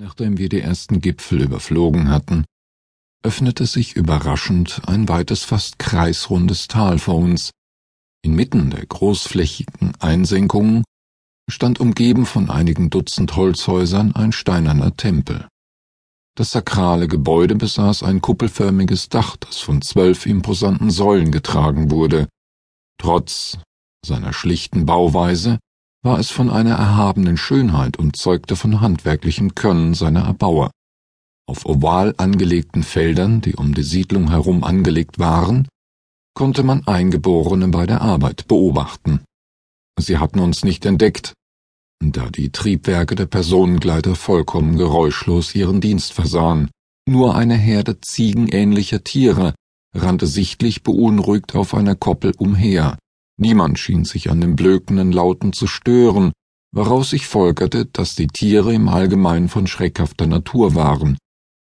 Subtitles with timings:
[0.00, 2.44] Nachdem wir die ersten Gipfel überflogen hatten,
[3.24, 7.50] öffnete sich überraschend ein weites, fast kreisrundes Tal vor uns.
[8.22, 10.84] Inmitten der großflächigen Einsenkungen
[11.50, 15.48] stand umgeben von einigen Dutzend Holzhäusern ein steinerner Tempel.
[16.36, 22.28] Das sakrale Gebäude besaß ein kuppelförmiges Dach, das von zwölf imposanten Säulen getragen wurde.
[23.00, 23.58] Trotz
[24.06, 25.58] seiner schlichten Bauweise
[26.02, 30.70] war es von einer erhabenen Schönheit und zeugte von handwerklichem Können seiner Erbauer.
[31.46, 35.66] Auf oval angelegten Feldern, die um die Siedlung herum angelegt waren,
[36.34, 39.20] konnte man Eingeborene bei der Arbeit beobachten.
[39.98, 41.34] Sie hatten uns nicht entdeckt,
[42.00, 46.70] da die Triebwerke der Personengleiter vollkommen geräuschlos ihren Dienst versahen.
[47.08, 49.54] Nur eine Herde ziegenähnlicher Tiere
[49.94, 52.98] rannte sichtlich beunruhigt auf einer Koppel umher.
[53.40, 56.32] Niemand schien sich an den blökenden Lauten zu stören,
[56.72, 61.16] woraus ich folgerte, dass die Tiere im Allgemeinen von schreckhafter Natur waren.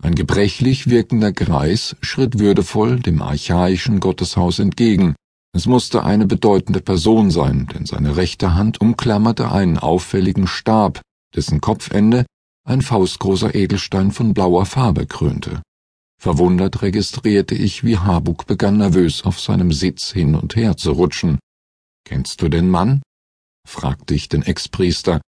[0.00, 5.16] Ein gebrechlich wirkender Greis schritt würdevoll dem archaischen Gotteshaus entgegen.
[5.52, 11.00] Es musste eine bedeutende Person sein, denn seine rechte Hand umklammerte einen auffälligen Stab,
[11.34, 12.24] dessen Kopfende
[12.64, 15.62] ein faustgroßer Edelstein von blauer Farbe krönte.
[16.20, 21.38] Verwundert registrierte ich, wie Habuk begann nervös auf seinem Sitz hin und her zu rutschen.
[22.08, 23.02] Kennst du den Mann?
[23.68, 25.20] fragte ich den Ex-Priester.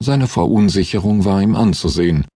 [0.00, 2.26] Seine Verunsicherung war ihm anzusehen.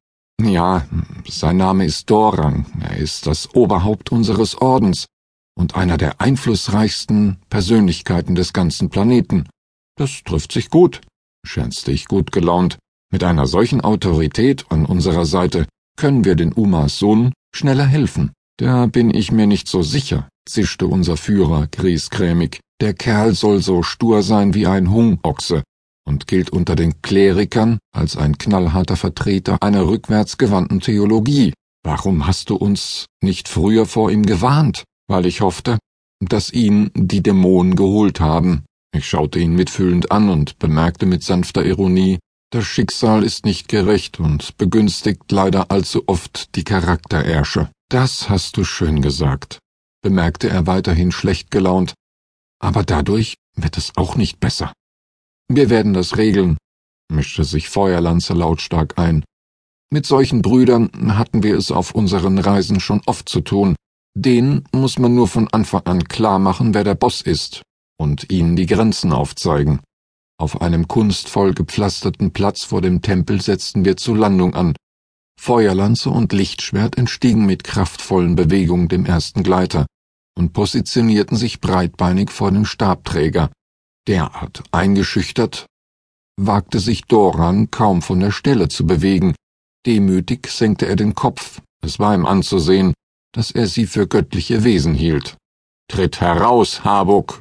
[0.43, 0.85] Ja,
[1.29, 5.07] sein Name ist Dorang, er ist das Oberhaupt unseres Ordens
[5.55, 9.49] und einer der einflussreichsten Persönlichkeiten des ganzen Planeten.
[9.97, 11.01] Das trifft sich gut,
[11.47, 12.79] scherzte ich gut gelaunt.
[13.13, 18.33] Mit einer solchen Autorität an unserer Seite können wir den Umas Sohn schneller helfen.
[18.59, 22.59] Da bin ich mir nicht so sicher, zischte unser Führer griesgrämig.
[22.83, 25.63] Der Kerl soll so stur sein wie ein Hungochse
[26.05, 31.55] und gilt unter den Klerikern als ein knallharter Vertreter einer rückwärtsgewandten Theologie.
[31.85, 34.83] Warum hast du uns nicht früher vor ihm gewarnt?
[35.07, 35.79] Weil ich hoffte,
[36.19, 38.65] dass ihn die Dämonen geholt haben.
[38.93, 42.19] Ich schaute ihn mitfühlend an und bemerkte mit sanfter Ironie,
[42.51, 47.71] das Schicksal ist nicht gerecht und begünstigt leider allzu oft die Charakterärsche.
[47.89, 49.61] Das hast du schön gesagt,
[50.03, 51.95] bemerkte er weiterhin schlecht gelaunt
[52.63, 54.73] aber dadurch wird es auch nicht besser.
[55.49, 56.57] Wir werden das regeln,
[57.13, 59.25] mischte sich Feuerlanze lautstark ein.
[59.91, 63.77] Mit solchen Brüdern hatten wir es auf unseren Reisen schon oft zu tun.
[64.15, 67.63] Denen muss man nur von Anfang an klar machen, wer der Boss ist,
[67.99, 69.81] und ihnen die Grenzen aufzeigen.
[70.39, 74.75] Auf einem kunstvoll gepflasterten Platz vor dem Tempel setzten wir zur Landung an.
[75.39, 79.87] Feuerlanze und Lichtschwert entstiegen mit kraftvollen Bewegungen dem ersten Gleiter
[80.37, 83.51] und positionierten sich breitbeinig vor dem Stabträger.
[84.09, 85.67] Derart eingeschüchtert
[86.37, 89.35] wagte sich Doran kaum von der Stelle zu bewegen.
[89.87, 91.61] Demütig senkte er den Kopf.
[91.85, 92.95] Es war ihm anzusehen,
[93.33, 95.37] dass er sie für göttliche Wesen hielt.
[95.89, 97.41] Tritt heraus, Habuk,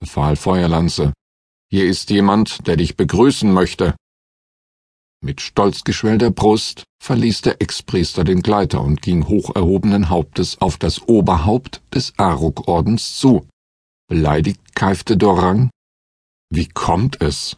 [0.00, 1.12] befahl Feuerlanze.
[1.70, 3.94] Hier ist jemand, der dich begrüßen möchte.
[5.20, 10.76] Mit stolz geschwellter Brust verließ der Ex-Priester den Gleiter und ging hoch erhobenen Hauptes auf
[10.76, 13.48] das Oberhaupt des Aruk-Ordens zu.
[14.08, 15.70] Beleidigt keifte Dorang.
[16.50, 17.56] Wie kommt es,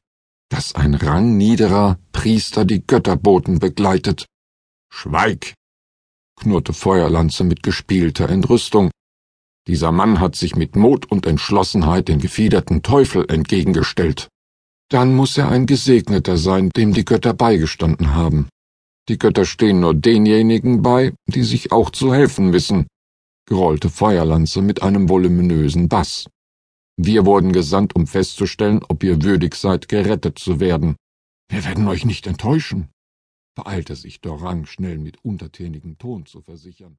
[0.49, 4.27] dass ein rangniederer Priester die Götterboten begleitet?
[4.93, 5.55] Schweig!
[6.37, 8.91] knurrte Feuerlanze mit gespielter Entrüstung.
[9.67, 14.29] Dieser Mann hat sich mit Mut und Entschlossenheit den gefiederten Teufel entgegengestellt.
[14.91, 18.49] Dann muss er ein Gesegneter sein, dem die Götter beigestanden haben.
[19.09, 22.89] Die Götter stehen nur denjenigen bei, die sich auch zu helfen wissen,
[23.47, 26.27] grollte Feuerlanze mit einem voluminösen Bass.
[26.97, 30.97] Wir wurden gesandt, um festzustellen, ob ihr würdig seid, gerettet zu werden.
[31.49, 32.91] Wir werden euch nicht enttäuschen,
[33.55, 36.99] beeilte sich Dorang schnell mit untertänigem Ton zu versichern.